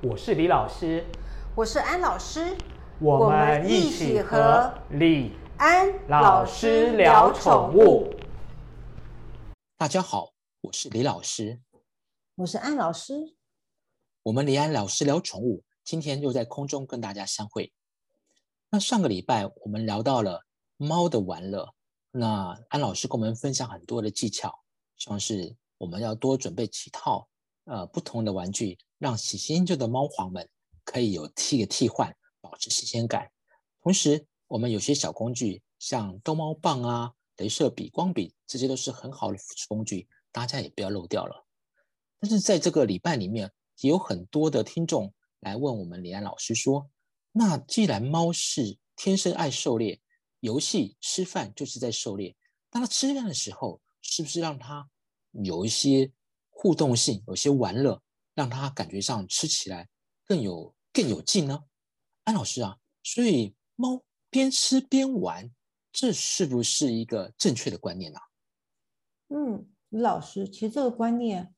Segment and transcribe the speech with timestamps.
[0.00, 1.04] 我是李老师，
[1.56, 2.56] 我是安老师，
[3.00, 8.14] 我们一起和李安老师聊宠物。
[9.76, 11.60] 大家好，我是李老师，
[12.36, 13.34] 我是安老师，
[14.22, 17.72] 我们李安老师聊宠物，今天又在空中跟大家相会。
[18.70, 20.44] 那上个礼拜我们聊到了
[20.76, 21.74] 猫的玩乐，
[22.12, 24.60] 那安老师跟我们分享很多的技巧，
[24.96, 27.28] 像是我们要多准备几套
[27.64, 28.78] 呃不同的玩具。
[28.98, 30.48] 让喜新厌旧的猫皇们
[30.84, 33.30] 可以有替替换，保持新鲜感。
[33.80, 41.46] 同时，我们有些小工具，像逗猫棒啊、镭射笔、光笔，这些都是很好的辅助工具，大家也不要漏掉了。
[42.18, 46.90] 但是在这个礼拜里面，也有很多的听众来问我们李安老师说
[47.30, 50.00] ：“那既然猫是天生爱狩猎，
[50.40, 52.34] 游戏吃饭就是在狩猎，
[52.70, 54.90] 当它吃饭的时候，是不是让它
[55.30, 56.10] 有一些
[56.50, 58.02] 互动性，有些玩乐？”
[58.38, 59.88] 让它感觉上吃起来
[60.24, 61.64] 更有更有劲呢，
[62.22, 64.00] 安老师啊，所以猫
[64.30, 65.50] 边吃边玩，
[65.90, 68.20] 这是不是一个正确的观念呢？
[69.30, 71.52] 嗯，李老师，其实这个观念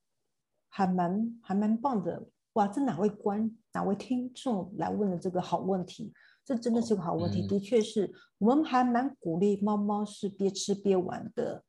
[0.70, 2.66] 还蛮还蛮棒的哇！
[2.66, 6.14] 这哪位观哪位听众来问的这个好问题？
[6.46, 11.62] 这真的是个好问题，的确是我们还蛮鼓励猫猫是边吃边玩的。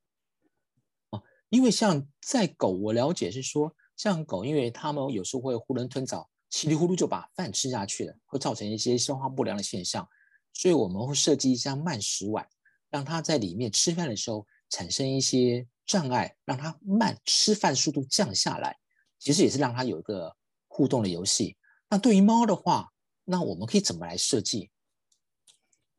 [1.10, 3.76] 哦，因为像在狗，我了解是说。
[4.02, 10.10] 像狗，因为它们有时候会囫囵吞枣，稀里糊涂就把饭吃下去了，会造成一些消化不良的现象。
[10.54, 12.44] 所以我们会设计一下慢食碗，
[12.90, 18.76] 让它在里面吃饭的时候产生一些障碍，让它慢吃饭速度降下来。
[19.20, 20.36] 其实也是让它有一个
[20.68, 21.56] 互动的游戏。
[21.88, 22.90] 那对于猫的话，
[23.24, 24.72] 那我们可以怎么来设计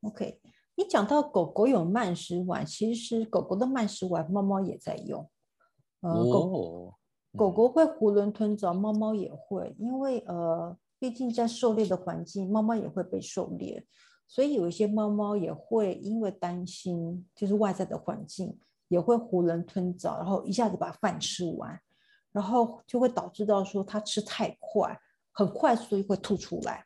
[0.00, 0.40] ？OK，
[0.74, 5.30] 你讲到狗狗有慢食碗，其实狗狗的慢食碗，猫猫也在用。
[6.00, 6.98] 呃，狗。
[7.36, 13.86] 狗狗会囫囵吞枣，猫猫也会，因为呃，毕竟在狩猎的环境，猫猫也会被狩猎，
[14.28, 18.58] 所以有一些猫猫也会因为担心，就是外在的环境，
[18.88, 21.80] 也会囫囵吞枣，然后一下子把饭吃完，
[22.32, 25.00] 然后就会导致到说它吃太快，
[25.32, 26.84] 很快速会吐出来。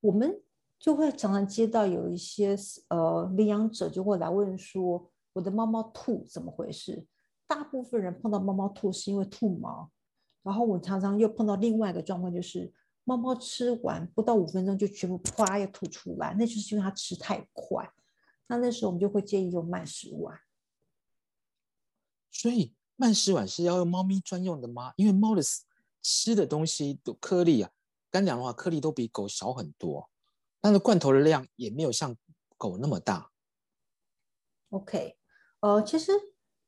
[0.00, 0.40] 我们
[0.80, 2.56] 就会常常接到有一些
[2.88, 7.06] 呃领养者就会来问说，我的猫猫吐怎么回事？
[7.48, 9.90] 大部分人碰到猫猫吐是因为吐毛，
[10.42, 12.70] 然后我常常又碰到另外一个状况，就是
[13.04, 17.90] 猫猫吃完不到五分钟就全部啪又吐出来，那就是因为它吃太快。
[18.46, 20.38] 那那时候我们就会建议用慢食碗。
[22.30, 24.92] 所以慢食碗是要用猫咪专用的吗？
[24.96, 25.42] 因为猫的
[26.02, 27.70] 吃的东西的颗粒啊，
[28.10, 30.10] 干粮的话颗粒都比狗小很多，
[30.60, 32.14] 但是罐头的量也没有像
[32.58, 33.30] 狗那么大。
[34.68, 35.16] OK，
[35.60, 36.12] 呃，其实。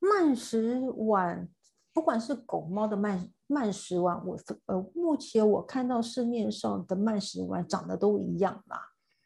[0.00, 1.49] 慢食碗，
[1.93, 8.81] 不管是狗猫的慢慢食碗，我呃，目前我看到市面上的慢食碗长得都一样啦。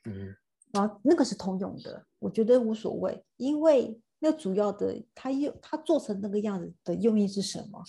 [0.05, 0.35] 嗯，
[0.73, 7.83] 啊，那个是通用的，我觉得无所谓，因为那主要的它用它做成那个样子的用意是什么？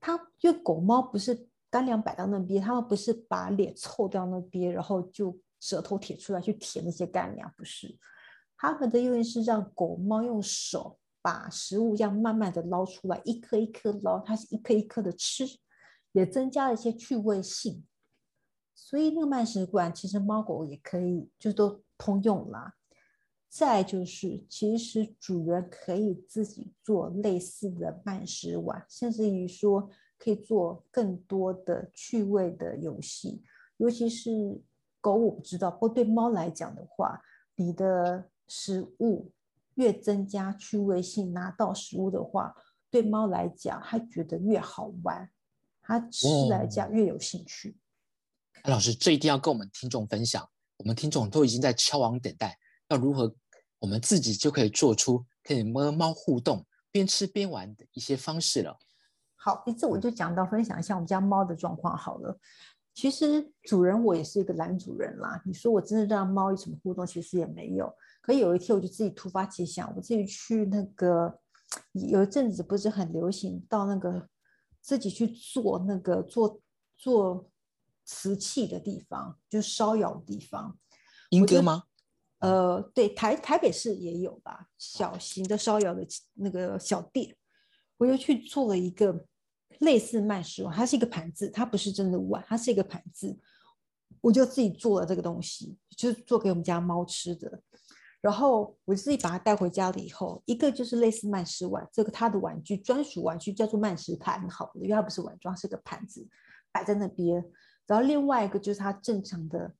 [0.00, 7.98] 它因为狗猫不是干粮摆到那边，它们不是把脸凑到那边，然后就舌头舔出来去舔那些干粮，不是，
[8.56, 10.96] 它们的用意是让狗猫用手。
[11.28, 15.44] 把食物要慢慢的捞出来，一颗一颗捞，它是一颗一颗的吃，
[16.12, 17.84] 也增加了一些趣味性。
[18.74, 22.76] 所以那个慢食馆其实猫狗也可以，就都通用啦。
[23.50, 33.42] 再就是，其实主人可以自己做类似的慢食碗，甚至于说可以做更多的趣味的游戏。
[33.76, 34.62] 尤其是
[34.98, 37.20] 狗，我不知道，不过对猫来讲的话，
[37.56, 39.30] 你的食物。
[39.78, 42.52] 越增加趣味性，拿到食物的话，
[42.90, 45.30] 对猫来讲，它觉得越好玩，
[45.80, 47.78] 它吃来讲越有兴趣。
[48.64, 50.46] 老师，这一定要跟我们听众分享。
[50.78, 52.58] 我们听众都已经在敲网等待，
[52.88, 53.32] 要如何
[53.78, 58.76] 我们自己就可以做出可以摸猫互动、边吃边玩的一些方式了。
[59.36, 62.36] 好，这我就讲到分享一下我们家猫的状况好了。
[62.94, 65.40] 其实主人我也是一个懒主人啦。
[65.44, 67.94] 你说我真的让猫有什么互动，其实也没有。
[68.28, 71.40] 可有一天我就自己突发奇想，我自己去那个
[71.92, 74.28] 有一阵子不是很流行到那个
[74.82, 76.60] 自己去做那个做
[76.94, 77.50] 做
[78.04, 80.78] 瓷器的地方，就烧窑的地方。
[81.30, 81.84] 英哥吗？
[82.40, 87.34] 呃，对，台台北市也有吧，小型的烧窑的那个小店，
[87.96, 89.24] 我就去做了一个。
[89.80, 93.38] 类似慢食碗，它是一个盘子，它不是真的碗，它是一个盘子。
[94.20, 97.62] 我就自己做了这个东西，就是做给我们家猫吃的。
[98.20, 106.26] 然后我自己把它带回家了以后，一个就是类似慢食碗，这个它的玩具专属玩具叫做慢食盘，好，因为它不是碗装，是个盘子，
[106.72, 107.44] 摆在那边。
[107.86, 109.72] 然后另外一个就是它正常的、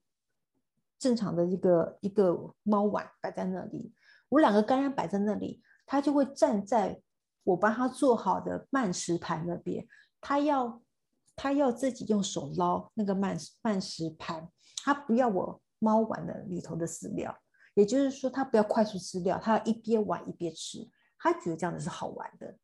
[0.98, 3.92] 正常的一个一个猫碗摆在那里，
[4.28, 7.02] 我两个干粮摆在那里，它就会站在
[7.42, 9.86] 我帮它做好的慢食盘那边，
[10.20, 10.80] 它要
[11.34, 14.48] 它要自己用手捞那个慢慢食盘，
[14.84, 17.36] 它不要我猫碗的里头的饲料，
[17.78, 22.58] 也就是说它不要快速吃掉，它要一边玩一边吃，它觉得这样子是好玩的。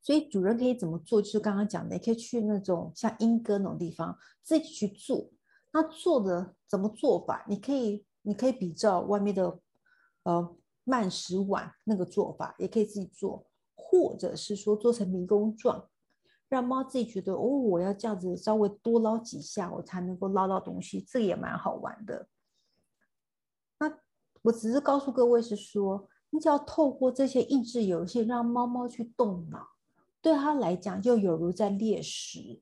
[0.00, 1.22] 所以主人可以怎么做？
[1.22, 5.30] 就是刚刚讲的，可以去那种像英歌那种地方自己去做。
[5.70, 7.46] 那做的怎么做法？
[7.48, 9.56] 你可以，你可以比照外面的
[10.24, 13.46] 呃慢食碗那个做法，也可以自己做，
[13.76, 15.88] 或者是说做成迷宫状，
[16.48, 22.26] 让猫自己觉得哦，我要这样子稍微多捞几下，我才能够捞到东西，这也蛮好玩的。
[24.42, 29.68] 我只是告诉各位是说，你只要透过这些益智游戏，让猫猫去动脑。
[30.20, 32.60] 对他来讲，就有如在猎食，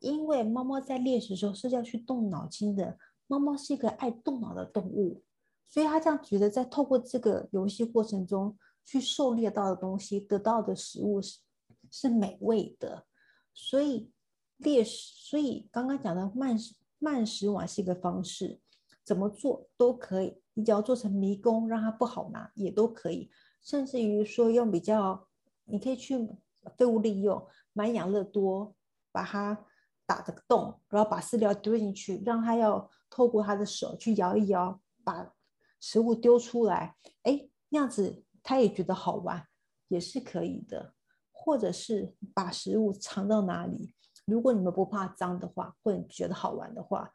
[0.00, 2.98] 因为猫猫在猎食的时候是要去动脑筋的。
[3.28, 5.22] 猫猫是一个爱动脑的动物，
[5.68, 11.40] 所以他这样觉得，在透过这个游戏过程中去狩猎到的东西，得到的食物是
[11.90, 13.04] 是美味的。
[13.52, 14.10] 所以
[14.58, 18.60] 猎食，所以刚刚讲的慢食慢食碗是一个方式，
[19.04, 20.40] 怎么做都可以。
[20.56, 23.30] 你只要做成迷宫，让它不好拿也都可以。
[23.62, 25.28] 甚至于说用比较，
[25.66, 26.28] 你可以去。
[26.76, 28.74] 废物利用，买养乐多，
[29.12, 29.56] 把它
[30.04, 35.32] 打个洞，然后把饲料丢进去，让它要透过它的手去摇一摇，把
[35.78, 36.96] 食物丢出来。
[37.22, 39.46] 哎，那样子它也觉得好玩，
[39.86, 40.92] 也是可以的。
[41.30, 43.94] 或者是把食物藏到哪里？
[44.24, 47.08] 如果你们不怕脏的话，或者觉得好玩的话，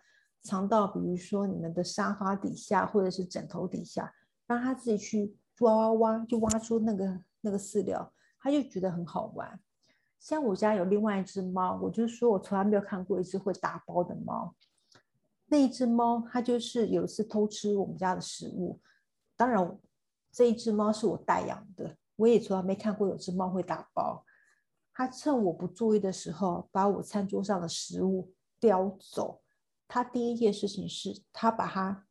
[0.43, 4.13] 藏到比如说你们的沙发底下，或者是枕头底下，
[4.47, 8.13] 让它自己去挖挖挖，就挖出那个那个饲料。
[8.39, 9.59] 他就觉得很好玩，
[10.19, 14.55] 像我家有另外一只猫，我就说我从来没有看过一只会打包的猫。
[15.45, 18.79] 那一只猫，它就是有一次偷吃我们家的食物。
[19.35, 19.79] 当然，
[20.31, 24.25] 这一只猫是我代养的，我也从来没看过有只猫会打包。
[24.91, 29.41] 它趁我不注意的时候，把我餐桌上的食物叼走。
[29.91, 32.05] 它第一件事情是，他把它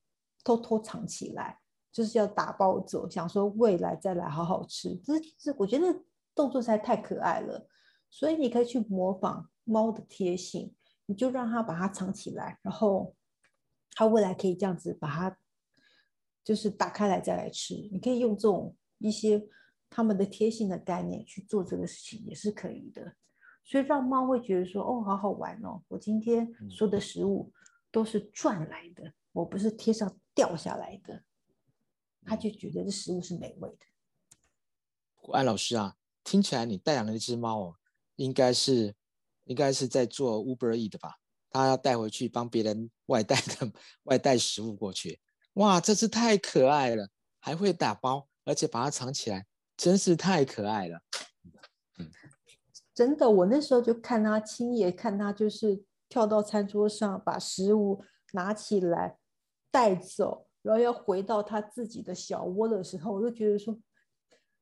[0.44, 1.59] 偷偷藏起来，
[1.91, 4.94] 就是要打包走，想说未来再来好好吃。
[4.97, 6.05] 这这，我觉得。
[6.32, 7.67] 动作实在太可爱了，
[8.09, 10.73] 所以你可以去模仿猫的贴心，
[11.05, 13.15] 你就让它把它藏起来，然后
[13.94, 15.37] 它未来可以这样子把它
[16.44, 17.75] 就是打开来再来吃。
[17.93, 19.44] 你可以用这种一些
[19.91, 23.17] 他们的贴心的概念去做这个事情也是可以的，
[23.65, 27.53] 所以让猫会觉得说哦，好好玩哦，我今天说的食物
[27.91, 31.25] 都是赚来的，我不是天上掉下来的，
[32.25, 35.33] 他就觉得这食物是美味的。
[35.33, 35.97] 安老师啊。
[36.23, 37.77] 听起来你带养的那只猫哦，
[38.17, 38.95] 应该是
[39.45, 41.17] 应该是在做 Uber E 的吧？
[41.49, 43.73] 他要带回去帮别人外带的
[44.05, 45.19] 外带食物过去。
[45.55, 47.09] 哇，这只太可爱了，
[47.41, 49.47] 还会打包，而且把它藏起来，
[49.79, 51.01] 真是太可爱了。
[51.99, 52.13] 嗯，
[52.95, 58.05] 真的，我那时候就看他亲眼看他就是跳到餐桌上，把食物
[58.35, 59.17] 拿起来
[59.71, 63.75] 带走，然后要回到他自己的小窝的时候，我就觉得说。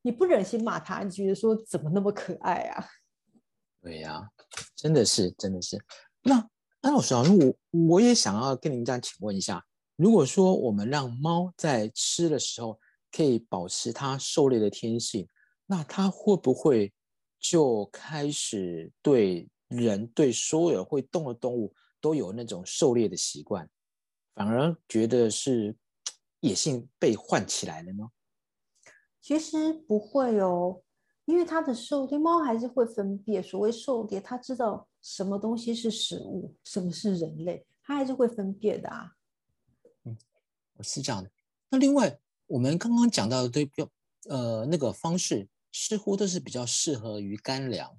[0.02, 2.87] 你不忍心骂他，你觉得说怎么那么可爱啊？
[3.82, 4.30] 对呀，
[4.76, 5.76] 真的是，真的是。
[6.22, 6.37] 那
[6.80, 9.62] 安老师啊，我我也想要跟您这样请问一下：
[9.96, 12.78] 如果说我们让猫在吃的时候
[13.11, 15.28] 可以保持它狩猎的天性，
[15.66, 16.92] 那它会不会
[17.40, 23.68] 就开始对人、对所有会动的动物都有那种狩猎的习惯，
[24.34, 25.76] 反而觉得是
[26.40, 28.10] 野性被唤起来了呢？
[29.20, 30.82] 其实不会哦，
[31.26, 33.42] 因为它的狩猎猫还是会分辨。
[33.42, 39.12] 所谓狩猎，它知道什么东西是食物，什么是人类，它还是会分辨的啊。
[40.04, 40.16] 嗯，
[40.80, 41.30] 是这样的。
[41.68, 43.87] 那另外，我们刚刚讲到的对标，
[44.30, 47.98] 呃，那个方式似乎都是比较适合于干粮，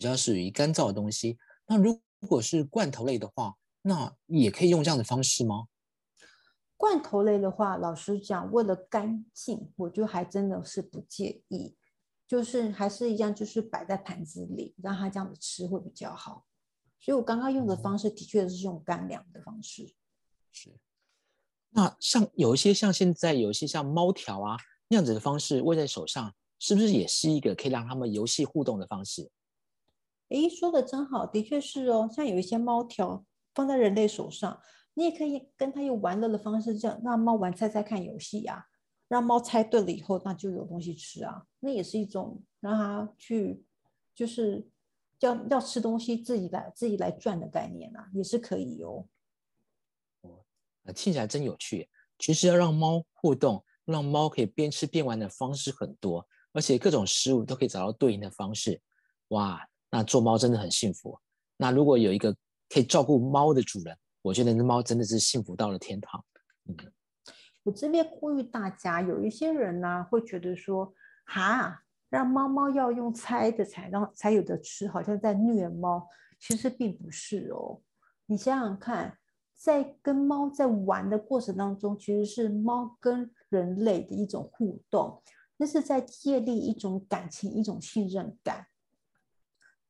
[0.00, 1.36] 比较属于干燥的东西。
[1.66, 5.66] 那如果是罐头类的话，那也可以用这样的方式吗？
[6.78, 11.76] 罐头类的话，老实讲，为了干净，我就还真的是不介意，
[12.26, 16.46] 就是还是一样，就是摆在盘子里，让它这样子吃会比较好。
[16.98, 19.92] 所以我刚刚用的方式，的确是用干粮的方式。
[20.50, 20.74] 是。
[21.72, 24.56] 那像有一些像现在有一些像猫条啊
[24.88, 29.30] 那样子的方式，握在手上，是不是也是一个可以让他们游戏互动的方式？
[30.30, 32.08] 诶，说的真好，的确是哦。
[32.12, 34.60] 像有一些猫条放在人类手上。
[34.94, 38.66] 你也可以跟他用玩乐的方式，这样让猫玩猜猜看游戏呀，
[39.08, 41.46] 让猫猜对了以后，那就有东西吃啊。
[41.60, 43.64] 那也是一种让它去，
[44.14, 44.68] 就是
[45.20, 49.06] 要要吃东西自己来自己来赚的概念啊，也是可以哦。
[50.22, 50.44] 哦，
[50.94, 51.88] 听起来真有趣。
[52.18, 58.82] 其实要让猫互动，让猫可以边吃边玩的方式很多，而且各种食物都可以找到对应的方式。
[59.28, 61.18] 哇，那做猫真的很幸福。
[61.56, 62.34] 那如果有一个
[62.68, 66.24] 可以照顾猫的主人，我觉得那猫真的是幸福到了天堂。
[66.66, 66.76] 嗯，
[67.62, 70.94] 我这边呼吁大家，有一些人呢会觉得说，
[71.24, 71.82] 哈。
[72.10, 76.08] 让猫猫要用猜的才让才有的吃，好像在虐猫，
[76.40, 77.80] 其实并不是哦。
[78.26, 79.16] 你想想看，
[79.54, 85.22] 在跟猫在玩的过程当中，其实是猫跟人类的一种互动，
[85.56, 88.66] 那是在建立一种感情、一种信任感。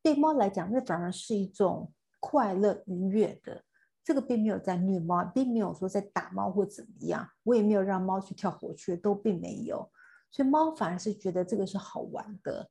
[0.03, 3.63] 对猫来讲，那反而是一种快乐、愉悦的。
[4.03, 9.89] 这个并没有在虐猫，并没有说在打猫或怎么样，我也没有让猫去跳火圈，都并没有。
[10.31, 12.71] 所以猫反而是觉得这个是好玩的。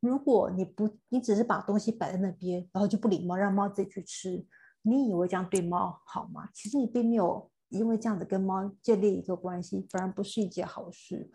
[0.00, 4.44] 如果你不，你只是把东西摆在那边，然后就不理猫，让猫自己去吃，
[4.82, 6.48] 你以为这样对猫好吗？
[6.52, 11.30] 其实你并没有因为这样子跟猫建立一个关系，反而不是一件好事。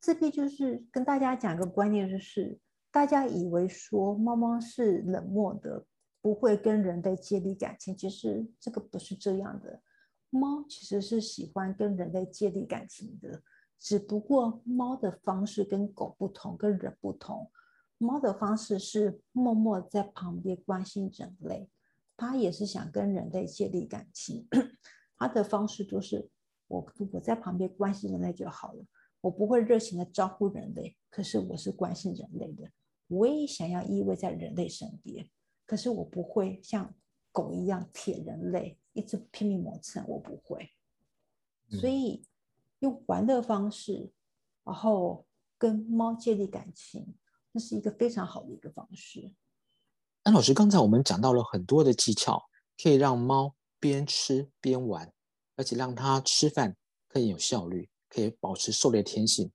[0.00, 2.58] 这边就是跟大家讲一个观念，就是
[2.92, 5.86] 大家以为说猫猫是冷漠的，
[6.20, 9.80] 不会跟人类建立感情，其实这个不是这样的。
[10.28, 13.42] 猫其实是喜欢跟人类建立感情的。
[13.78, 17.50] 只不过猫的方式跟狗不同，跟人不同。
[17.96, 21.70] 猫的方式是默默在旁边关心人类，
[22.16, 24.46] 它也是想跟人类建立感情。
[25.16, 26.28] 它的方式就是
[26.66, 28.84] 我我在旁边关心人类就好了，
[29.20, 32.70] 我不会热情的招呼人类，可是我是关心人类的。
[33.10, 35.28] 我也想要依偎在人类身边，
[35.66, 36.94] 可是我不会像
[37.30, 40.70] 狗一样舔人类，一直拼命磨蹭，我不会。
[41.70, 42.24] 所以。
[42.80, 44.10] 用玩的方式，
[44.64, 45.26] 然后
[45.58, 47.14] 跟猫建立感情，
[47.52, 49.34] 那是一个非常好的一个方式。
[50.22, 52.42] 安老师，刚才我们讲到了很多的技巧，
[52.82, 55.12] 可以让猫边吃边玩，
[55.56, 56.74] 而且让它吃饭
[57.06, 59.52] 更有效率，可以保持狩猎天性。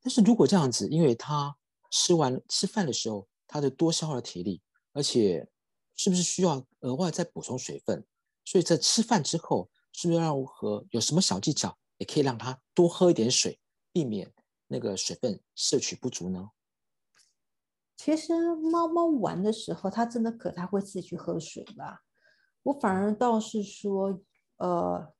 [0.00, 1.54] 但是如果这样子，因为它
[1.90, 5.48] 吃完吃饭的时候，它就多消耗了体力，而且
[5.94, 8.06] 是不是需要额外再补充水分？
[8.44, 11.76] 所以在吃饭之后，是不是要如何有什么小技巧？
[11.98, 13.60] 也可以让它多喝一点水，
[13.92, 14.32] 避免
[14.68, 16.48] 那个水分摄取不足呢。
[17.94, 22.00] 其实猫猫玩的时候，它真的渴，它会自己去喝水啦。
[22.62, 24.18] 我反而倒是说，
[24.56, 25.12] 呃，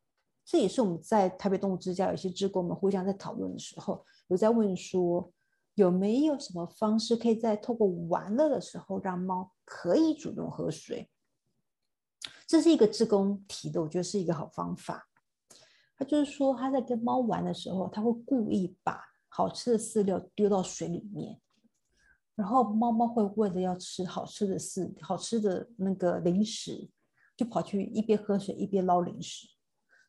[0.46, 5.30] 这也是我们在台北动物之家有些志工们互相在讨论的时候，有在问说，
[5.80, 11.10] 有没有什么方式可以在透过玩乐的时候，让猫可以主动喝水？
[12.46, 15.08] 这是一个志工提的，我觉得是一个好方法。
[15.96, 21.40] 他就是说，他在跟猫玩的时候，他会故意把好吃的饲料丢到水里面，
[22.34, 26.90] 然后猫猫会为了要吃好吃的饲、好吃的那个零食，
[27.36, 29.46] 就跑去一边喝水一边捞零食，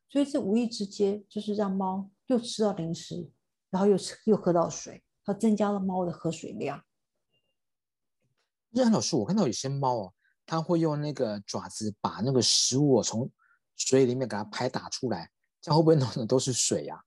[0.09, 3.29] 所以这无意之间就是让猫又吃到零食，
[3.69, 6.83] 然后又吃又喝到水，它增加了猫的喝水量。
[8.71, 10.13] 任老师，我看到有些猫哦，
[10.45, 13.29] 它会用那个爪子把那个食物从
[13.75, 15.29] 水里面给它拍打出来。
[15.61, 17.03] 这样会不会弄的都是水呀？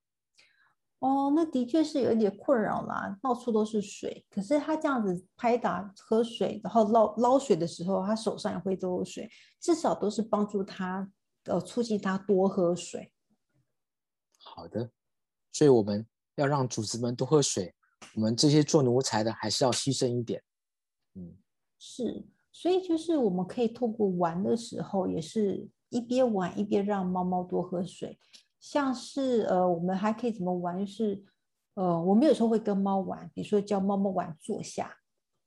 [1.00, 4.24] 哦，那的确是有一点困扰啦，到处都是水。
[4.30, 9.28] 可是它这样子拍打喝水，然后捞捞水的时候，它手上也会都有水，
[9.60, 11.10] 至少都是帮助它
[11.44, 13.12] 呃促进它多喝水。
[14.38, 14.90] 好的，
[15.50, 16.06] 所以我们
[16.36, 17.74] 要让主子们多喝水，
[18.14, 20.42] 我们这些做奴才的还是要牺牲一点。
[21.14, 21.34] 嗯，
[21.78, 28.18] 是，所以就是我们可以透过玩的时候，也是一边玩一边让猫猫多喝水。
[28.60, 30.78] 像是呃，我们还可以怎么玩？
[30.78, 31.22] 就是
[31.74, 34.90] 呃，我们有时候会跟猫玩，比如说教猫猫玩坐下，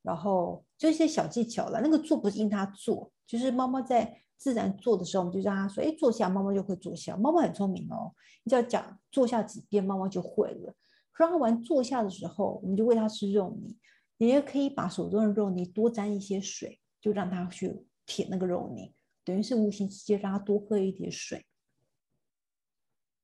[0.04, 1.82] 然后就一些小技巧了。
[1.82, 7.18] 那个坐不是应它坐，就是猫猫在自然坐的时候，我们就让它说：“哎，坐下。”猫猫就会坐下。
[7.18, 10.76] 猫猫很聪明哦，你只要讲坐下几遍，猫猫就会了。
[11.18, 13.78] 让它玩坐下的时候，我们就喂它吃肉泥，
[14.18, 18.94] 你也可以把手中的肉泥多沾一些水，就让它去舔那个肉泥，
[19.24, 21.46] 等于是无形之间让它多喝一点水。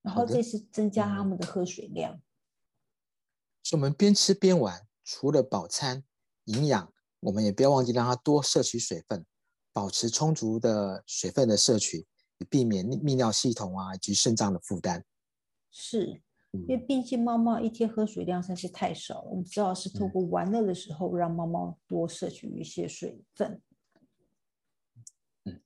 [0.02, 2.20] 然后这是增加他们的喝水量。
[3.64, 6.04] 所以我们边吃边玩，除了饱餐
[6.44, 9.26] 营养，我们也不要忘记让它多摄取水分，
[9.72, 12.06] 保持充足的水分的摄取，
[12.40, 15.06] 以避免泌尿系统啊以及肾脏的负担。
[15.72, 16.22] 是，
[16.54, 23.60] 因为毕竟猫猫一天喝水量实在是太少了，我们只好是透过玩乐的时候，让猫猫多摄取一些水分。
[25.46, 25.60] 嗯，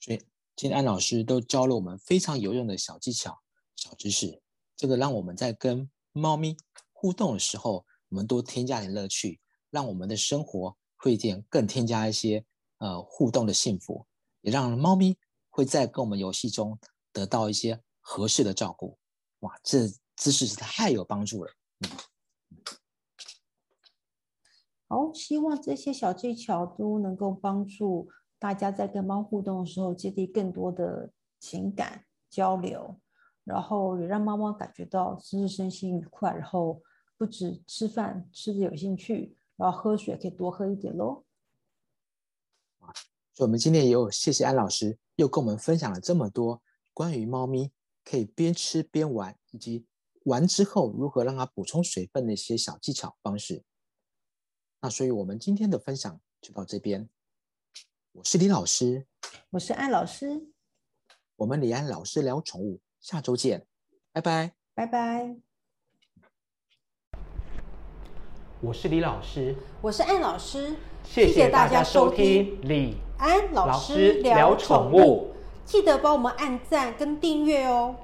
[0.00, 0.18] 所以
[0.56, 3.38] 今天安老师都教了我们非常有用的小技巧。
[3.76, 4.40] 小知识，
[4.76, 6.56] 这个让我们在跟猫咪
[6.92, 12.44] 互动的时候，我们多添加点乐趣，让我们的生活会点更添加一些
[12.78, 14.06] 呃互动的幸福，
[14.40, 15.16] 也让猫咪
[15.50, 16.78] 会在跟我们游戏中
[17.12, 18.98] 得到一些合适的照顾。
[19.40, 19.88] 哇，这
[20.20, 21.50] 姿势是太有帮助了。
[24.86, 33.00] 好，希望这些小技巧都能够帮助大家在跟猫互动的时候，建立更多的情感交流，
[33.44, 36.82] 然后也让猫猫感觉到姿势身心愉快，然后
[37.16, 41.24] 不止吃饭吃的有兴趣，然后喝水可以多喝一点喽。
[43.32, 46.60] 所以，我们今天也有谢谢安老师，又跟我们分享了这么多
[46.92, 47.70] 关于猫咪
[48.04, 49.86] 可以边吃边玩，以及
[50.24, 53.64] 玩之后如何让它补充水分的一些小技巧方式。
[54.82, 57.08] 那所以，我们今天的分享就到这边。
[58.12, 59.06] 我是李老师，
[59.50, 60.48] 我是安老师，
[61.36, 63.66] 我们李安老师聊宠物，下周见，
[64.12, 65.36] 拜拜，拜拜。
[68.62, 70.74] 我是李老师，我是安老师，
[71.04, 75.34] 谢谢大家收听李安老老师师聊宠物，物。
[75.64, 77.94] 记得帮我们按赞跟订阅哦。